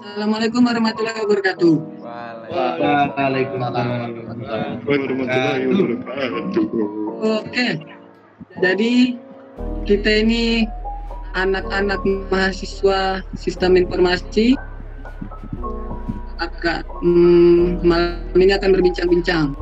[0.00, 1.74] Assalamualaikum warahmatullahi wabarakatuh.
[2.48, 3.84] Waalaikumsalam
[4.88, 6.64] warahmatullahi wabarakatuh.
[7.20, 7.68] Oke,
[8.64, 9.20] jadi
[9.84, 10.64] kita ini
[11.36, 12.00] anak-anak
[12.32, 14.56] mahasiswa sistem informasi
[16.40, 19.52] akan hmm, malam ini akan berbincang-bincang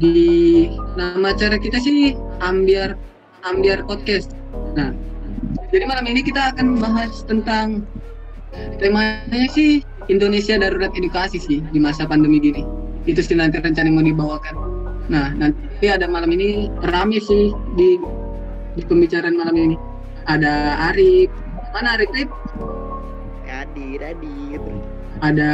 [0.00, 2.96] di nama acara kita sih ambiar
[3.44, 4.32] ambiar podcast.
[4.72, 4.96] Nah,
[5.68, 7.84] jadi malam ini kita akan bahas tentang
[8.78, 12.62] temanya sih Indonesia darurat edukasi sih di masa pandemi gini.
[13.06, 14.54] Itu sih nanti rencana yang mau dibawakan.
[15.06, 17.98] Nah, nanti ada malam ini rame sih di
[18.74, 19.76] di pembicaraan malam ini.
[20.26, 21.30] Ada Arif.
[21.74, 22.10] Mana Arif?
[22.10, 22.30] Arif?
[23.46, 24.60] Hadir, hadir.
[25.22, 25.50] Ada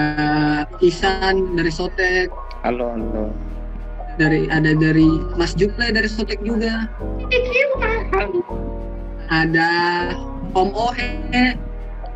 [0.80, 2.32] Isan dari Sotek.
[2.64, 3.30] Halo, halo.
[4.16, 6.88] Dari ada dari Mas Juple dari Sotek juga.
[9.32, 9.68] Ada
[10.52, 11.56] Om Ohe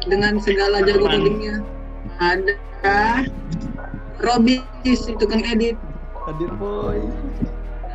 [0.07, 1.63] dengan segala jago codingnya.
[2.23, 2.55] Ada
[4.25, 5.77] Robis itu tukang edit
[6.25, 6.97] Hadir boy.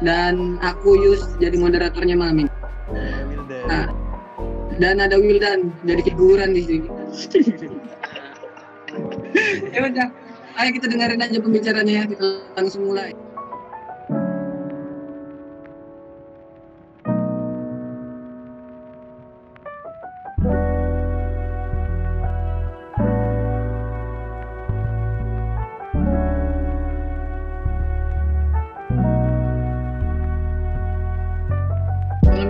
[0.05, 2.51] dan aku Yus jadi moderatornya malam ini.
[3.67, 3.87] Nah,
[4.79, 6.87] dan ada Wildan jadi figuran di sini.
[9.75, 10.07] ya udah,
[10.61, 12.03] ayo kita dengerin aja pembicaraannya ya.
[12.07, 12.25] Kita
[12.55, 13.11] langsung mulai.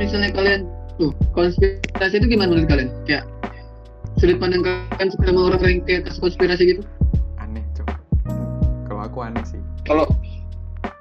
[0.02, 0.62] Misalnya kalian
[0.98, 2.90] tuh konspirasi itu gimana menurut kalian?
[3.06, 3.24] Kayak
[4.18, 6.82] sudut pandang kalian sama orang-orang yang kayak kasus konspirasi gitu?
[7.38, 7.88] Aneh, cok.
[8.90, 9.62] Kalau aku aneh sih.
[9.86, 10.06] Kalau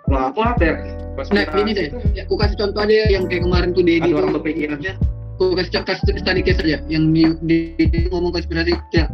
[0.04, 0.74] kalau aku apa ya?
[1.20, 4.80] Nah, ini deh, ya, aku kasih contoh aja yang kayak kemarin tuh di- orang berpikiran
[4.80, 4.94] ya.
[5.36, 9.08] aku kasih kasus tadi case aja yang di, di, di- ngomong konspirasi ya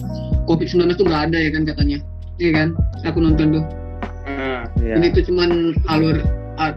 [0.51, 1.99] COVID-19 tuh nggak ada ya kan katanya.
[2.39, 2.69] Iya kan?
[3.07, 3.65] Aku nonton tuh.
[4.27, 5.03] Nah, Iya.
[5.03, 5.51] Ini tuh cuman
[5.91, 6.17] alur
[6.59, 6.75] ah,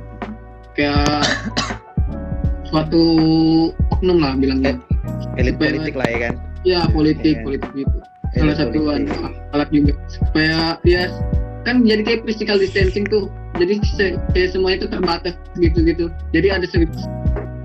[0.73, 1.21] kayak
[2.69, 3.03] suatu
[3.91, 4.77] oknum lah bilangnya.
[5.35, 6.33] Elit Supaya- politik lah ya kan.
[6.67, 7.43] Ya politik, Iya.
[7.45, 7.97] politik gitu.
[8.29, 9.15] Elit Salah satu politik.
[9.15, 11.01] anu, alat juga supaya dia
[11.65, 13.27] kan jadi kayak physical distancing tuh.
[13.57, 16.07] Jadi se- kayak semuanya itu terbatas gitu-gitu.
[16.31, 16.87] Jadi ada se-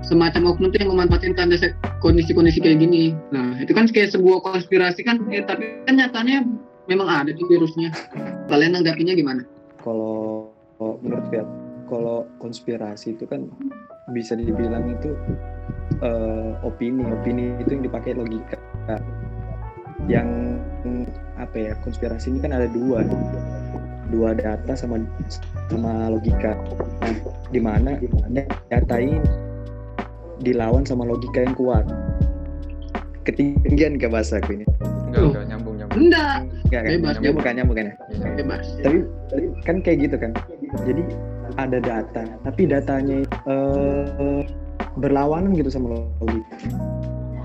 [0.01, 1.57] semacam oknum tuh yang memanfaatkan tanda
[1.99, 3.13] kondisi-kondisi kayak gini.
[3.29, 6.45] Nah itu kan kayak sebuah konspirasi kan, eh, tapi kan nyatanya
[6.85, 7.89] memang ada tuh virusnya.
[8.45, 9.41] Kalian nanggapinya gimana?
[9.81, 10.49] kalau
[10.81, 11.45] kalau menurut Fiat
[11.89, 13.49] kalau konspirasi itu kan
[14.13, 15.13] bisa dibilang itu
[16.01, 17.03] eh, opini.
[17.05, 18.57] Opini itu yang dipakai logika.
[20.05, 20.29] Yang
[21.35, 23.01] apa ya konspirasi ini kan ada dua.
[24.13, 25.01] Dua data sama
[25.71, 26.53] sama logika.
[27.01, 27.15] Nah
[27.49, 27.97] di mana
[28.69, 29.17] data ini
[30.45, 31.85] dilawan sama logika yang kuat.
[33.25, 34.65] Ketinggian ke bahasa aku ini.
[35.09, 35.97] Enggak, enggak nyambung nyambung.
[35.97, 36.91] Enggak, Enggak kan?
[36.91, 37.85] Bebas, Nyambung kan, nyambung kan?
[37.87, 37.95] Ya?
[38.37, 38.65] Bebas.
[38.83, 38.97] tapi
[39.65, 40.31] kan kayak gitu kan.
[40.85, 41.03] Jadi
[41.55, 42.23] ada data.
[42.43, 44.41] Tapi datanya eh,
[44.99, 46.55] berlawanan gitu sama logika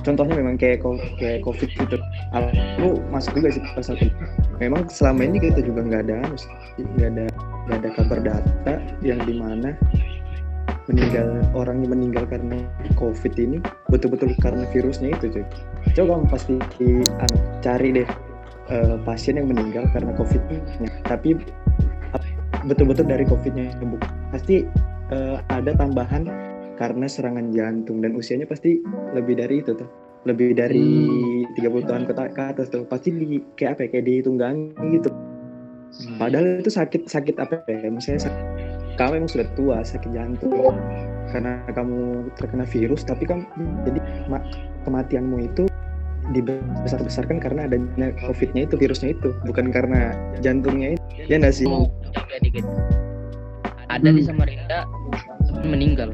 [0.03, 0.83] contohnya memang kayak
[1.21, 1.97] kayak covid gitu.
[2.33, 4.09] Aku masuk juga sih pas satu
[4.59, 6.37] memang selama ini kita juga nggak ada anu
[6.97, 7.25] nggak ada
[7.69, 9.77] nggak ada kabar data yang di mana
[10.89, 12.59] meninggal orang yang meninggal karena
[12.97, 13.59] covid ini.
[13.93, 15.45] Betul-betul karena virusnya itu cuy.
[15.95, 16.55] Coba kamu pasti
[17.21, 18.09] anu, cari deh
[18.73, 20.41] eh, pasien yang meninggal karena covid
[21.07, 21.37] tapi
[22.65, 23.97] betul-betul dari covidnya Bu.
[24.31, 24.67] pasti
[25.11, 26.29] eh, ada tambahan
[26.81, 28.81] karena serangan jantung dan usianya pasti
[29.13, 29.89] lebih dari itu tuh.
[30.25, 30.85] Lebih dari
[31.57, 32.85] 30 tahun ke, ke atas tuh.
[32.89, 34.55] Pasti di kayak apa ya kayak dihitungkan
[34.93, 35.09] gitu.
[36.17, 38.45] Padahal itu sakit sakit apa ya misalnya sakit,
[38.95, 40.77] kamu emang sudah tua sakit jantung.
[41.33, 43.45] Karena kamu terkena virus tapi kamu
[43.85, 44.45] jadi ma-
[44.89, 45.69] kematianmu itu
[46.31, 49.37] dibesar-besarkan karena adanya covidnya itu virusnya itu.
[49.45, 51.05] Bukan karena jantungnya itu.
[51.29, 51.69] Ya nggak sih
[52.41, 52.65] Dikit.
[53.87, 54.29] Ada di Hmm.
[54.29, 54.79] Samarinda
[55.61, 56.11] meninggal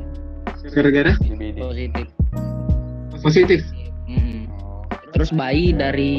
[0.67, 1.13] Gara-gara
[1.55, 2.07] positif.
[3.15, 3.61] positif.
[4.59, 4.83] Oh.
[5.13, 6.15] Terus bayi dari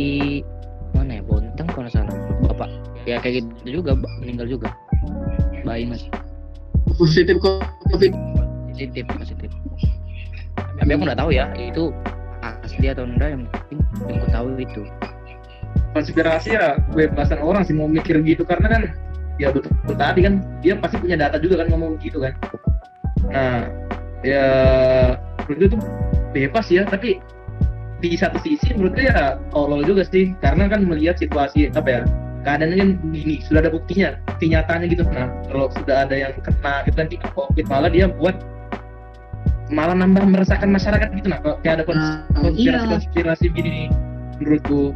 [0.94, 2.70] mana ya Bontang kalau salah bapak
[3.04, 4.70] ya kayak gitu juga meninggal juga
[5.62, 6.08] bayi mas
[6.96, 8.12] Positif COVID.
[8.70, 9.52] positif positif.
[10.78, 11.92] Tapi aku nggak tahu ya itu
[12.64, 14.82] asli atau enggak yang penting yang aku tahu itu.
[15.90, 18.82] konspirasi ya kebebasan orang sih mau mikir gitu karena kan
[19.38, 22.34] ya betul, betul tadi kan dia pasti punya data juga kan ngomong gitu kan.
[23.30, 23.70] Nah
[24.26, 24.46] ya
[25.46, 25.82] menurut gue tuh
[26.34, 27.22] bebas ya tapi
[27.98, 30.34] di satu sisi menurut gue ya tolol juga sih.
[30.42, 32.02] Karena kan melihat situasi apa ya
[32.46, 35.04] keadaannya kan gini sudah ada buktinya bukti nyatanya gitu.
[35.08, 38.36] Nah kalau sudah ada yang kena gitu nanti covid malah dia buat
[39.68, 41.28] malah nambah meresahkan masyarakat gitu.
[41.30, 43.52] Nah kalau kayak ada kons- Nah, iya.
[43.52, 43.92] gini
[44.38, 44.94] menurutku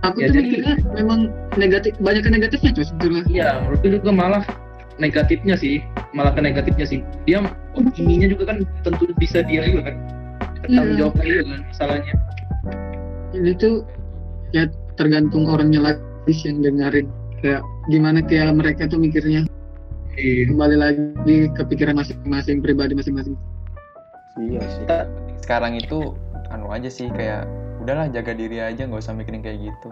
[0.00, 1.20] aku Ya, tuh jadi- mikirnya memang
[1.54, 4.42] negatif banyak ke negatifnya cuy sebetulnya Iya, menurutku juga malah
[4.96, 5.78] negatifnya sih,
[6.10, 7.00] malah ke negatifnya sih.
[7.22, 7.42] Dia
[7.72, 9.94] opininya juga kan tentu bisa dia juga kan.
[10.60, 10.98] Tanggung Iya.
[11.00, 12.14] jawabnya juga kan masalahnya.
[13.30, 13.84] ini tuh
[14.50, 14.64] ya
[14.94, 17.06] tergantung orangnya lagi sih yang dengerin
[17.38, 19.44] kayak gimana kayak mereka tuh mikirnya
[20.14, 20.48] Iya.
[20.48, 21.06] kembali lagi
[21.52, 23.36] ke pikiran masing-masing pribadi masing-masing
[24.40, 24.84] Iya sih.
[25.38, 26.16] sekarang itu
[26.48, 27.44] anu aja sih kayak
[27.88, 29.88] udahlah jaga diri aja nggak usah mikirin kayak gitu.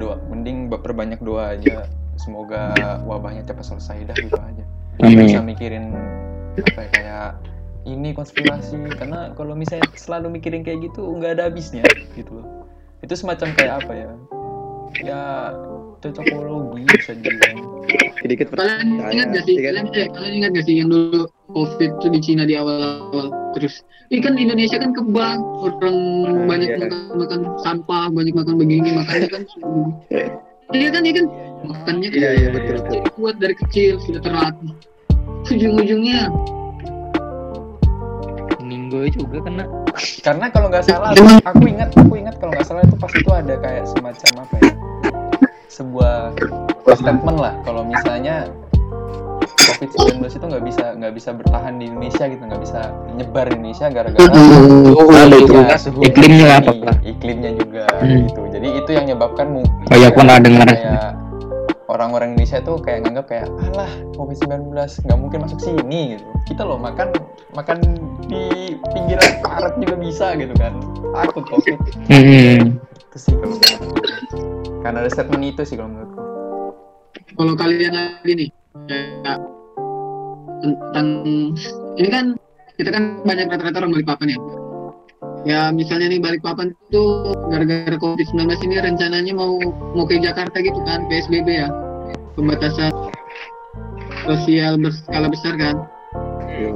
[0.00, 1.84] Doa mending perbanyak doa aja.
[2.16, 2.72] Semoga
[3.04, 4.64] wabahnya cepat selesai dah gitu aja.
[5.04, 5.92] Nggak usah mikirin
[6.56, 7.28] apa ya, kayak
[7.84, 8.80] ini konspirasi.
[8.96, 11.84] Karena kalau misalnya selalu mikirin kayak gitu nggak ada habisnya
[12.16, 12.64] gitu loh.
[13.04, 14.10] Itu semacam kayak apa ya?
[15.04, 15.22] Ya
[16.06, 17.56] cocokologi bisa dibilang
[18.16, 19.12] Sedikit kalian percaya.
[19.12, 19.84] ingat gak sih ya kan?
[19.84, 21.20] kalian, eh, kalian ingat gak sih yang dulu
[21.50, 23.74] covid tuh di Cina di awal-awal terus
[24.08, 26.78] ini kan di Indonesia kan kebang orang Ah, banyak iya.
[26.82, 29.42] makan makan sampah banyak makan begini makannya kan
[30.76, 31.26] iya kan iya kan
[31.64, 34.72] makannya kan Iya, iya, betul, jadi kuat dari kecil sudah terlatih
[35.46, 36.28] ujung-ujungnya
[38.60, 39.64] Minggu juga kena.
[40.20, 43.30] karena kalau nggak salah Emang- aku ingat aku ingat kalau nggak salah itu pas itu
[43.30, 44.72] ada kayak semacam apa ya
[45.66, 46.34] sebuah
[46.88, 47.54] statement lah.
[47.62, 48.48] Kalau misalnya
[49.64, 52.80] COVID-19 itu nggak bisa nggak bisa bertahan di Indonesia gitu nggak bisa
[53.10, 54.28] nyebar di Indonesia gara-gara
[54.94, 55.52] Lalu itu.
[55.56, 56.72] Ya, suhu iklimnya apa?
[57.02, 58.28] iklimnya juga Hmm.
[58.28, 58.40] gitu.
[58.50, 60.68] Jadi itu yang menyebabkan mungkin Oh iya, aku nggak dengar.
[60.68, 61.10] kayak
[61.84, 66.24] orang-orang Indonesia tuh kayak nganggap kayak alah COVID-19 nggak mungkin masuk sini gitu.
[66.44, 67.08] Kita loh makan
[67.52, 67.78] makan
[68.22, 68.44] di
[68.92, 70.76] pinggiran barat juga bisa gitu kan.
[71.14, 72.76] Takut COVID Hmm.
[72.78, 73.56] itu sih kalau.
[74.84, 76.20] Karena ada statement itu sih kalau menurutku.
[77.40, 78.48] Kalau kalian lagi nih
[78.84, 79.40] kayak
[80.60, 81.08] tentang
[81.96, 82.24] ini kan
[82.76, 84.38] kita kan banyak rata-rata orang Balikpapan ya.
[85.44, 89.56] Ya misalnya nih Balikpapan tuh gara-gara COVID-19 ini rencananya mau
[89.96, 91.68] mau ke Jakarta gitu kan PSBB ya.
[92.36, 92.92] Pembatasan
[94.28, 95.80] sosial berskala besar kan.
[96.54, 96.70] Iya.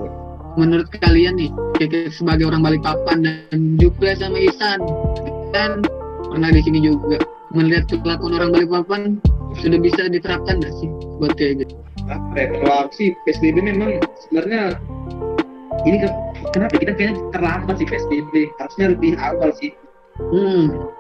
[0.58, 4.82] menurut kalian nih kayak sebagai orang Balikpapan dan juga sama Isan
[5.54, 5.86] kan
[6.34, 7.22] pernah di sini juga
[7.52, 9.02] melihat kelakuan orang Balikpapan
[9.56, 11.74] sudah bisa diterapkan nggak sih buat kayak gitu?
[12.08, 14.76] Apa ya kalau aku sih PSBB memang sebenarnya
[15.84, 16.12] ini kan
[16.52, 19.72] kenapa kita kayaknya terlambat sih PSBB harusnya lebih awal sih.
[20.18, 20.90] Hmm.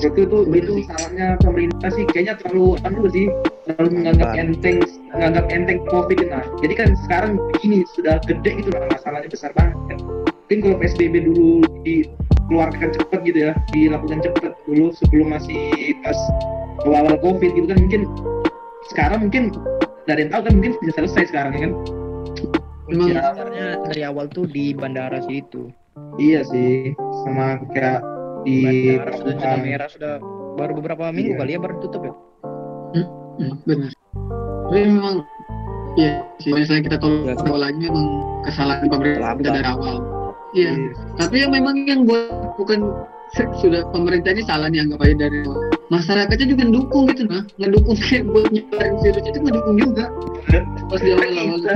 [0.00, 2.04] Itu tuh itu salahnya pemerintah sih.
[2.08, 3.26] Kayaknya terlalu anu sih
[3.68, 4.78] terlalu menganggap enteng
[5.12, 7.32] menganggap enteng covid nah jadi kan sekarang
[7.62, 10.00] ini sudah gede gitu lah masalahnya besar banget.
[10.50, 11.62] Mungkin kalau PSBB dulu
[12.50, 15.70] dikeluarkan cepat gitu ya dilakukan cepat dulu sebelum masih
[16.02, 16.18] pas
[16.82, 18.02] awal covid gitu kan mungkin
[18.90, 19.42] sekarang mungkin
[20.04, 21.72] ada yang tahu kan mungkin bisa selesai sekarang ya kan
[22.90, 25.70] Emang- Ya, Sebenarnya dari awal tuh di bandara situ.
[26.18, 26.90] iya sih
[27.22, 28.02] sama kayak
[28.42, 28.66] di
[28.98, 30.12] Bandara sudah zona merah sudah
[30.58, 31.38] baru beberapa minggu Iya.
[31.38, 32.14] kali ya baru tutup ya.
[33.38, 33.94] Hmm, benar.
[34.66, 35.16] Tapi memang
[35.94, 37.46] ya sih misalnya kita tahu Ya, sih.
[37.46, 38.06] awalnya memang
[38.42, 39.96] kesalahan pemerintah dari awal.
[40.50, 40.72] Iya.
[41.14, 42.82] Tapi yang memang yang buat bukan
[43.62, 45.70] sudah pemerintah ini salah nih anggap aja dari awal.
[45.90, 50.04] Masyarakatnya juga ngedukung gitu nah, ngedukung kayak buat nyebarin virus itu ngedukung juga.
[50.90, 51.58] Pas di awal-awal.
[51.62, 51.74] kita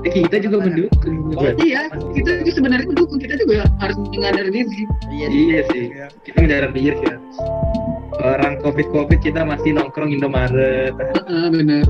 [0.00, 4.82] kita juga mendukung Oh, iya, kita juga sebenarnya mendukung, kita juga harus menyadari diri.
[5.12, 5.84] Iya sih,
[6.24, 7.16] kita mendarat diri ya.
[8.20, 10.96] Orang covid covid kita masih nongkrong Indomaret.
[10.96, 11.84] Heeh, benar.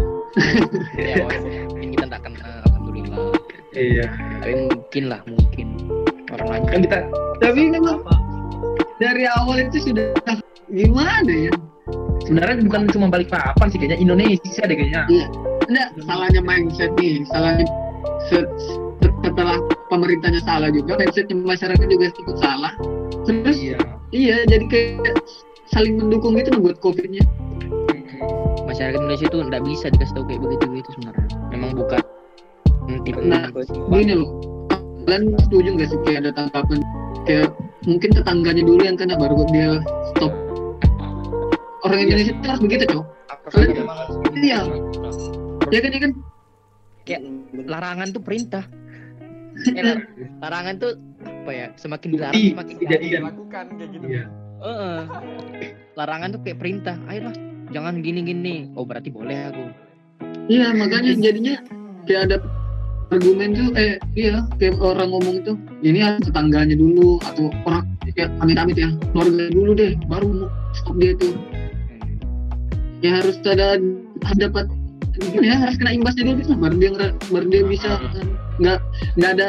[0.94, 1.38] Dari awal
[1.70, 3.26] mungkin kita tak kenal, alhamdulillah.
[3.74, 4.06] Iya.
[4.42, 5.39] Tapi mungkin lah, mungkin
[6.40, 6.98] orang lain Kan kita
[7.40, 7.96] Tapi memang
[9.00, 10.12] dari awal itu sudah
[10.68, 11.52] gimana ya?
[12.20, 15.02] sebenarnya bukan cuma balik papan sih kayaknya Indonesia deh kayaknya.
[15.66, 17.64] Enggak, salahnya mindset nih, salahnya
[18.28, 18.46] se-
[19.00, 22.72] se- setelah pemerintahnya salah juga, mindsetnya masyarakat juga ikut salah.
[23.26, 23.78] Terus Iya.
[24.12, 25.16] iya, jadi kayak
[25.72, 27.24] saling mendukung gitu buat covidnya.
[28.70, 31.26] masyarakat Indonesia tuh nggak bisa dikasih tahu kayak begitu gitu sebenarnya.
[31.50, 32.00] Memang bukan
[33.02, 33.50] tipe Nah,
[33.90, 34.30] Gini loh,
[35.04, 36.78] kalian setuju nggak sih kayak ada tanggapan
[37.24, 37.48] kayak
[37.84, 39.80] mungkin tetangganya dulu yang kena baru dia
[40.12, 40.32] stop.
[41.80, 43.04] Orang Indonesia itu harus begitu, cok.
[43.50, 43.88] Kalian,
[44.36, 44.60] iya,
[45.72, 46.12] ya kan, ya kan.
[47.66, 48.64] larangan tuh perintah.
[49.66, 50.06] Eh, lar-
[50.44, 50.92] larangan tuh
[51.24, 51.66] apa ya?
[51.74, 53.20] Semakin dilarang Bukti, semakin kejadian.
[53.24, 54.24] lakukan kayak gitu Iya.
[54.60, 54.98] Heeh.
[55.96, 56.96] Larangan tuh kayak perintah.
[57.08, 57.34] Ayolah,
[57.72, 58.70] jangan gini-gini.
[58.76, 59.64] Oh, berarti boleh aku.
[60.46, 61.54] Iya, makanya jadinya
[62.04, 62.36] kayak ada
[63.10, 65.52] argumen tuh, eh iya, kayak orang ngomong itu,
[65.82, 71.12] ini harus tetangganya dulu atau orang kayak amit-amit ya, keluarga dulu deh, baru stop dia
[71.18, 71.34] tuh.
[73.02, 73.80] Ya harus ada
[74.22, 74.66] harus dapat
[75.36, 76.90] ya harus kena imbasnya dulu gitu, baru dia
[77.32, 77.90] baru dia bisa
[78.60, 78.78] nggak
[79.18, 79.48] nggak ada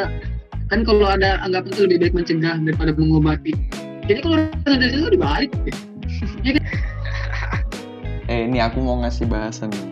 [0.72, 3.54] kan kalau ada anggapan itu lebih baik mencegah daripada mengobati.
[4.08, 5.52] Jadi kalau ada itu dibalik.
[6.48, 6.58] Ya.
[8.32, 9.91] eh ini aku mau ngasih bahasan Nih,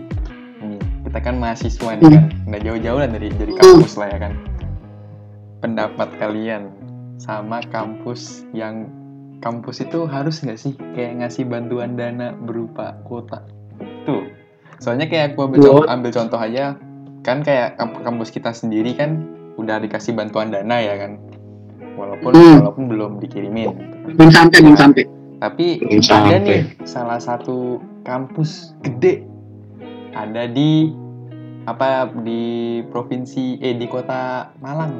[1.09, 2.23] kita kan mahasiswa nih kan.
[2.45, 4.33] Nggak jauh-jauh lah dari dari kampus lah ya kan.
[5.57, 6.69] Pendapat kalian
[7.17, 8.85] sama kampus yang
[9.41, 13.41] kampus itu harus nggak sih kayak ngasih bantuan dana berupa kuota?
[14.05, 14.29] Tuh
[14.77, 16.77] soalnya kayak aku ambil, contoh, ambil contoh aja
[17.25, 19.25] kan kayak kamp- kampus kita sendiri kan
[19.57, 21.17] udah dikasih bantuan dana ya kan.
[21.97, 22.61] Walaupun Hmm.
[22.63, 23.73] walaupun belum dikirimin.
[24.13, 25.03] Belum sampai belum sampai.
[25.41, 25.65] Tapi
[26.11, 29.28] ada nih salah satu kampus gede
[30.13, 30.91] ada di
[31.65, 32.41] apa di
[32.89, 34.93] provinsi eh di kota Malang.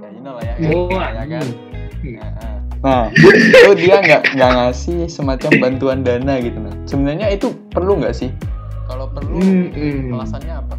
[0.00, 1.46] Ya you know lah ya kan, Oh, ya kan.
[2.00, 2.16] hmm.
[2.16, 2.56] Nah, ah.
[2.80, 3.04] nah.
[3.12, 6.74] Itu dia nggak nggak ngasih semacam bantuan dana gitu nah.
[6.84, 8.30] Sebenarnya itu perlu nggak sih?
[8.88, 10.14] Kalau perlu Hmm, hmm.
[10.16, 10.74] alasannya apa?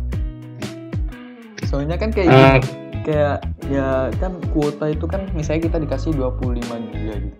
[1.63, 2.67] Soalnya kan kayak Ah, gitu,
[3.07, 3.37] kayak
[3.71, 3.87] ya
[4.19, 6.59] kan kuota itu kan misalnya kita dikasih 25
[6.91, 7.37] giga gitu.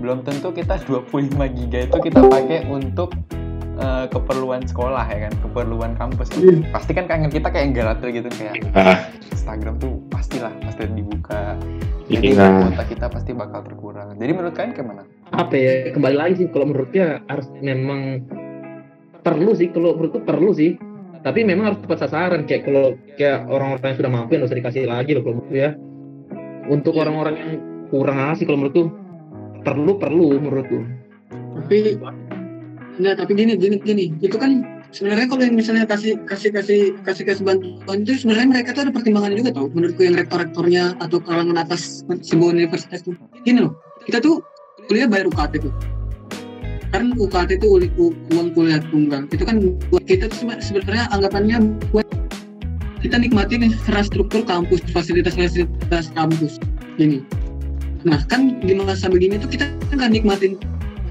[0.00, 3.16] Belum tentu kita 25 giga itu kita pakai untuk
[3.80, 5.32] eh, keperluan sekolah ya kan?
[5.40, 6.28] Keperluan kampus.
[6.30, 6.40] Kan.
[6.40, 6.60] Hmm.
[6.70, 11.56] pasti kan kangen kita kayak galater gitu kayak Ah, Instagram tuh pastilah pasti dibuka.
[12.10, 12.66] Jadi Iya.
[12.66, 14.18] kuota kita pasti bakal terkurang.
[14.18, 15.02] Jadi menurut kalian gimana?
[15.30, 18.26] Apa ya kembali lagi sih kalau menurutnya harus memang
[19.20, 20.74] perlu sih kalau menurutku perlu sih.
[21.20, 24.88] Tapi memang harus tepat sasaran kayak kalau kayak orang-orang yang sudah mampu yang usah dikasih
[24.88, 25.70] lagi loh kalau menurutku ya.
[26.66, 27.00] Untuk Iya.
[27.06, 27.50] orang-orang yang
[27.92, 28.82] kurang sih kalau menurutku
[29.60, 30.78] perlu perlu menurutku.
[31.60, 31.78] Tapi
[33.00, 34.04] enggak tapi gini gini gini.
[34.20, 34.60] Itu kan
[34.92, 38.92] sebenarnya kalau yang misalnya kasih kasih kasih kasih kasih bantuan itu sebenarnya mereka tuh ada
[38.92, 39.66] pertimbangan juga tau.
[39.72, 43.16] Menurutku yang rektor-rektornya atau kalangan atas sebuah universitas tuh.
[43.42, 43.72] Gini loh
[44.04, 44.44] kita tuh
[44.86, 45.72] kuliah bayar UKT tuh.
[46.92, 47.66] Kan UKT itu
[48.36, 49.24] uang kuliah tunggal.
[49.32, 49.56] Itu kan
[49.88, 51.56] buat kita tuh sebe- sebenarnya anggapannya
[51.94, 52.06] buat
[53.00, 56.60] kita nikmatin infrastruktur kampus fasilitas-fasilitas kampus.
[57.00, 57.24] Ini
[58.00, 60.56] nah kan di masa begini tuh kita nggak nikmatin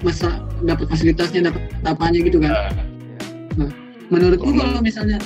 [0.01, 2.53] masa dapat fasilitasnya dapat apanya gitu kan.
[4.09, 5.21] Menurutku kalau misalnya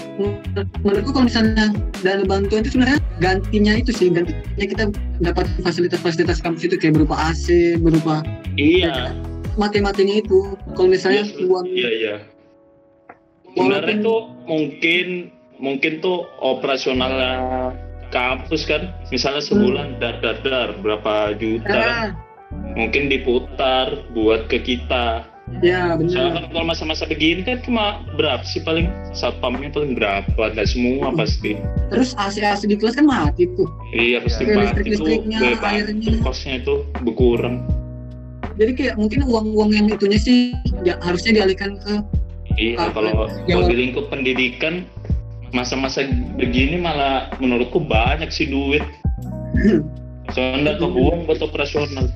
[0.83, 1.71] menurutku kalau misalnya
[2.03, 4.83] dana bantuan itu sebenarnya gantinya itu sih gantinya kita
[5.23, 8.27] dapat fasilitas-fasilitas kampus itu kayak berupa AC berupa
[8.59, 9.15] iya,
[9.55, 10.59] mati-matinya itu.
[10.75, 12.15] Kalau misalnya Iya, uang iya, iya.
[13.53, 15.29] Sebenarnya tuh mungkin
[15.61, 17.31] mungkin tuh operasionalnya
[18.09, 22.05] kampus kan, misalnya sebulan dar dar dar berapa juta, ah,
[22.73, 25.27] mungkin diputar buat ke kita.
[25.59, 30.31] ya Soalnya benar kan kalau masa-masa begini kan cuma berapa sih paling satpamnya paling berapa?
[30.49, 31.59] Nggak semua pasti.
[31.91, 35.69] terus AC AC di kelas kan mati tuh Iya pasti Iya, mati tuh listrik-listriknya, bebas
[35.69, 36.13] airnya.
[36.23, 37.61] kosnya itu berkurang.
[38.53, 41.93] jadi kayak mungkin uang-uang yang itunya sih ya, harusnya dialihkan ke
[42.53, 42.93] Iya Apa?
[42.95, 44.73] kalau Yang- kalau di lingkup pendidikan
[45.51, 48.81] masa-masa begini malah menurutku banyak sih duit.
[50.33, 52.09] Soalnya kebuang buat operasional.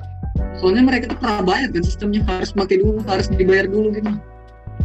[0.58, 4.18] Soalnya mereka tuh pernah bayar kan sistemnya harus pakai dulu harus dibayar dulu gitu kan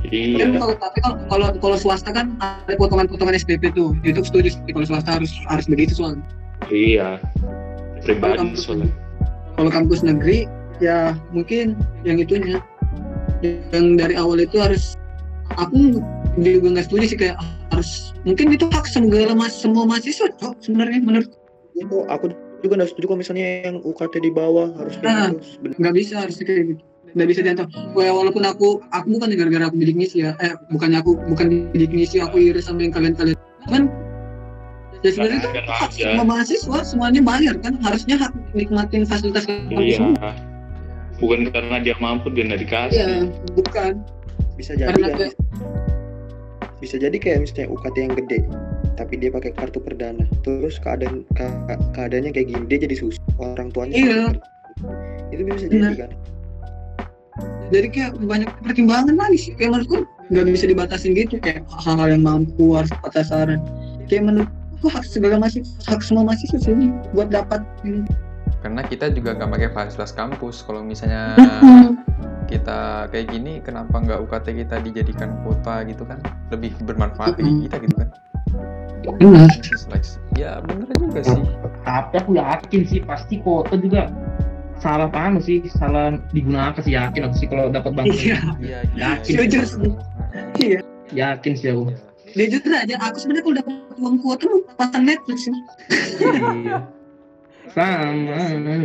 [0.03, 0.59] Iya.
[0.59, 4.85] kalau tapi kalau kalau kalau swasta kan ada potongan-potongan SPP tuh itu setuju sih kalau
[4.89, 6.25] swasta harus harus begitu soalnya
[6.67, 7.19] Iya.
[8.03, 8.89] Kalau Pribadi kampus, soalnya.
[9.55, 10.43] kalau kampus negeri
[10.83, 12.59] ya mungkin yang itunya
[13.71, 14.99] yang dari awal itu harus
[15.55, 16.03] aku
[16.41, 17.37] juga nggak setuju sih kayak
[17.71, 21.29] harus mungkin itu hak segala mas semua mahasiswa cok sebenarnya menurut
[21.75, 22.31] itu aku
[22.63, 25.35] juga nggak setuju kalau misalnya yang UKT di bawah harus Nah.
[25.61, 25.75] bener.
[25.77, 26.81] nggak bisa harus kayak gitu.
[27.13, 31.13] Nggak bisa diantar walaupun aku aku bukan gara-gara aku bidik misi ya eh bukannya aku
[31.29, 33.37] bukan bidik misi aku iri sama yang kalian-kalian.
[33.67, 33.83] Cuman
[34.99, 37.77] ya sebenarnya itu hak semua mahasiswa semuanya bayar kan.
[37.83, 39.97] Harusnya hak nikmatin fasilitas kampus Iya.
[40.01, 40.31] semua.
[41.21, 42.97] Bukan karena dia mampu dia nggak dikasih.
[42.97, 43.07] Iya,
[43.53, 43.93] bukan.
[44.53, 45.17] Bisa jadi karena kan.
[45.19, 45.33] kayak
[46.77, 48.39] bisa jadi kayak misalnya UKT yang gede
[48.93, 50.23] tapi dia pakai kartu perdana.
[50.41, 53.21] Terus keadaan ke- keadaannya kayak gini dia jadi susah.
[53.37, 54.21] Orang tuanya Iya.
[55.29, 55.91] itu bisa Benar.
[55.91, 56.11] jadi kan?
[57.73, 59.51] Jadi kayak banyak pertimbangan lagi sih.
[59.57, 59.97] Kayak menurutku
[60.29, 61.41] nggak bisa dibatasin gitu.
[61.41, 63.59] Kayak hal-hal yang mampu harus tepat sasaran
[64.05, 68.03] kayak menurutku hak segala masih hak semua mahasiswa sih ini buat dapat ini.
[68.63, 70.63] karena kita juga nggak pakai fasilitas kampus.
[70.63, 71.35] Kalau misalnya
[72.47, 76.19] kita kayak gini kenapa nggak UKT kita dijadikan kuota gitu kan?
[76.47, 78.09] Lebih bermanfaat bagi kita gitu kan
[79.19, 80.07] benar is like-
[80.39, 81.43] ya bener juga sih.
[81.83, 84.07] Tapi aku yakin sih pasti kota juga
[84.79, 88.15] salah paham sih salah digunakan sih yakin aku sih kalau dapat bantuan.
[88.15, 88.39] Iya.
[88.59, 89.33] Iya Yakin.
[89.43, 89.91] Jujur sih.
[90.59, 90.79] iya.
[91.13, 91.83] Yakin sih aku.
[92.33, 95.53] Jujur aja aku sebenarnya kalau dapat uang kuota mau pasang Netflix sih.
[96.63, 96.77] Iya.
[97.73, 98.37] sama.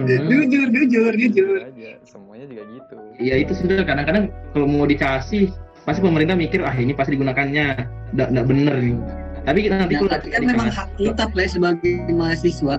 [0.06, 2.94] Jujur jujur jujur aja semuanya juga gitu.
[3.20, 3.84] Ya itu sudah.
[3.84, 5.50] Kadang-kadang kalau mau dikasih
[5.84, 7.87] pasti pemerintah mikir ah ini pasti digunakannya.
[8.16, 8.96] Nggak bener nih
[9.49, 12.76] tapi nanti Nah, kalau tapi kan memang hak kita play sebagai mahasiswa.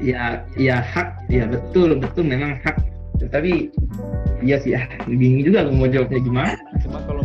[0.00, 2.80] Ya ya hak ya betul betul memang hak.
[3.28, 3.68] Tapi
[4.40, 6.52] iya sih ah bingung juga aku mau jawabnya gimana.
[7.04, 7.20] Kalau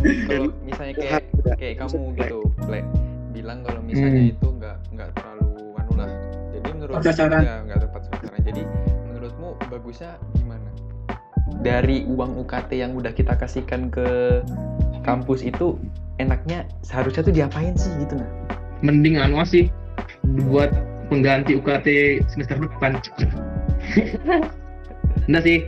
[0.60, 1.22] misalnya kayak
[1.56, 2.38] kayak kamu gitu
[2.68, 2.84] Le,
[3.32, 4.32] bilang kalau misalnya Hmm.
[4.36, 5.48] itu nggak nggak terlalu
[5.80, 6.10] anu lah.
[6.52, 7.40] Jadi menurut sasaran.
[7.40, 8.40] ya nggak tepat sasaran.
[8.44, 8.62] Jadi
[9.08, 10.68] menurutmu bagusnya gimana?
[11.64, 14.44] Dari uang UKT yang udah kita kasihkan ke
[15.06, 15.78] kampus itu
[16.18, 18.26] enaknya seharusnya tuh diapain sih gitu nah
[18.84, 19.72] mending anu sih
[20.50, 20.68] buat
[21.08, 22.98] pengganti UKT semester depan.
[25.30, 25.58] Enggak sih.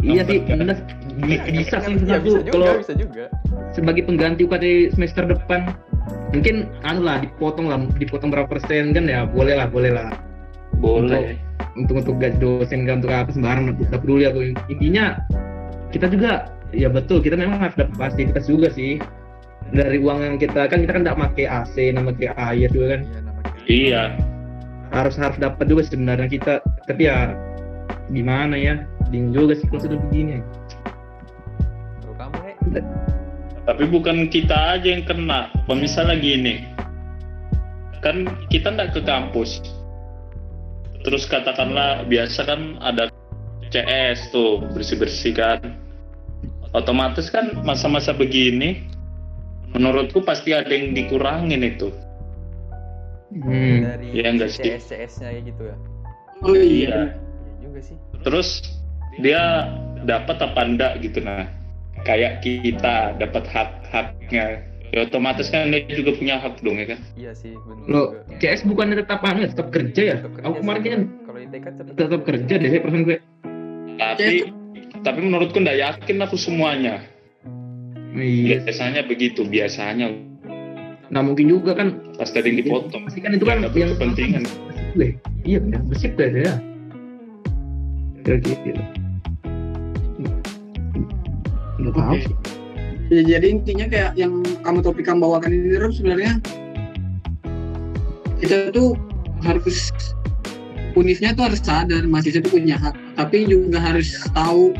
[0.00, 0.80] Iya sih enggak.
[1.20, 3.24] bi- bisa sih ya, menurut bisa aku juga kalau bisa juga.
[3.76, 5.76] sebagai pengganti UKT semester depan
[6.32, 10.08] mungkin anu lah dipotong lah dipotong berapa persen kan ya boleh lah boleh lah.
[10.80, 11.36] Boleh.
[11.76, 14.56] Untuk untuk gaji dosen kan untuk apa sembarang udah peduli aku.
[14.72, 15.20] Intinya
[15.92, 17.22] kita juga ya betul.
[17.22, 18.98] Kita memang harus dapat fasilitas juga sih.
[19.70, 23.00] Dari uang yang kita kan kita kan tidak pakai AC nama pakai air juga kan.
[23.68, 24.02] Iya iya.
[24.90, 26.52] Harus harus dapat juga sebenarnya kita.
[26.90, 27.34] Tapi ya
[28.10, 28.82] gimana ya?
[29.10, 30.42] Bingung juga sih kalau sudah begini.
[32.02, 32.80] Kalau kamu he
[33.68, 35.52] tapi bukan kita aja yang kena.
[35.70, 36.66] Misalnya gini.
[38.02, 39.62] Kan kita nggak ke kampus.
[41.06, 43.08] Terus katakanlah biasa kan ada
[43.70, 45.62] CS tuh bersih-bersih kan
[46.74, 48.86] otomatis kan masa-masa begini
[49.74, 51.90] menurutku pasti ada yang dikurangin itu.
[53.30, 53.86] Hmm.
[53.86, 54.74] dari Iya nggak sih?
[54.74, 55.76] CS nya gitu ya?
[56.42, 56.66] Oh iya.
[56.66, 57.96] iya iya juga sih.
[58.26, 58.48] Terus
[59.22, 59.70] dia
[60.02, 61.46] dapat apa enggak gitu nah.
[62.02, 64.66] Kayak kita dapat hak-haknya.
[64.90, 67.00] Ya otomatis kan dia juga punya hak dong ya kan?
[67.14, 68.42] Iya sih benar lo juga.
[68.42, 70.16] CS bukannya tetap anu ya, tetap kerja ya?
[70.18, 72.54] Tetap kerja aku kemarin kan kalau ITK tetap, tetap kerja.
[72.58, 73.18] deh perasaan gue.
[74.00, 74.36] Tapi
[75.00, 77.04] tapi menurutku nggak yakin aku semuanya.
[78.12, 78.66] Iya.
[78.66, 80.12] Biasanya begitu biasanya.
[81.10, 83.06] Nah mungkin juga kan pas tadi dipotong.
[83.06, 84.42] Pasti kan itu kan Nggak yang berkepentingan.
[84.98, 85.14] Weh,
[85.46, 86.54] iya kan ya bersih kan ya.
[88.26, 88.82] Kayak gitu.
[91.80, 92.16] Nggak tahu
[93.10, 96.38] Ya, jadi intinya kayak yang kamu topik kamu bawakan ini Rum, sebenarnya
[98.38, 98.94] kita tuh
[99.42, 99.90] harus
[100.94, 102.94] unisnya tuh harus sadar mahasiswa itu punya hak.
[103.18, 104.70] Tapi juga harus tahu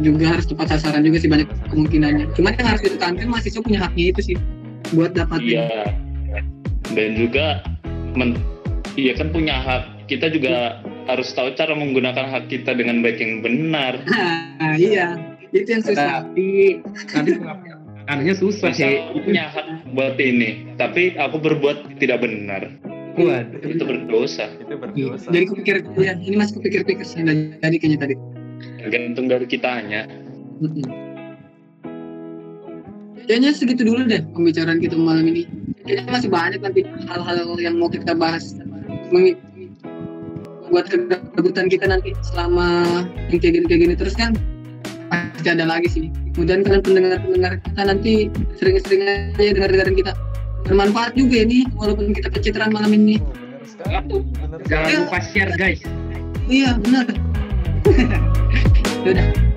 [0.00, 2.26] juga harus tepat sasaran juga sih banyak kemungkinannya.
[2.34, 4.36] Cuman yang harus ditekankan mahasiswa punya haknya itu sih
[4.96, 5.46] buat dapatin.
[5.46, 5.92] Iya.
[6.90, 7.62] Dan juga
[8.16, 8.40] men
[8.96, 10.08] iya kan punya hak.
[10.10, 14.02] Kita juga harus tahu cara menggunakan hak kita dengan baik yang benar.
[14.10, 15.20] Nah, iya.
[15.54, 16.26] Itu yang susah.
[16.26, 16.80] Tapi
[17.14, 17.30] nanti
[18.10, 18.98] anunya susah sih.
[19.22, 20.74] punya hak buat ini.
[20.80, 22.66] Tapi aku berbuat tidak benar.
[23.14, 23.62] Waduh.
[23.62, 24.50] Itu berdosa.
[24.58, 25.28] Itu berdosa.
[25.30, 28.14] Jadi kepikir ya ini masih kepikir-pikir sih jadi kayaknya tadi
[28.88, 30.04] gantung dari kitanya
[30.60, 30.84] Mm-mm.
[33.24, 35.46] Kayaknya segitu dulu deh pembicaraan kita malam ini.
[35.86, 38.58] Kayaknya masih banyak nanti hal-hal yang mau kita bahas
[40.70, 42.82] buat kegabutan kita nanti selama
[43.30, 44.34] yang kayak gini kayak gini terus kan
[45.14, 46.04] pasti ada lagi sih.
[46.34, 48.12] Kemudian kalian pendengar-pendengar kita nanti
[48.58, 49.02] sering-sering
[49.38, 50.12] aja dengar-dengarin kita
[50.66, 53.22] bermanfaat juga ini walaupun kita pencitraan malam ini.
[53.86, 54.20] oh,
[54.66, 54.98] jangan Iya.
[55.06, 55.80] lupa share guys
[56.50, 57.06] Iya benar.
[59.00, 59.49] Ya Udah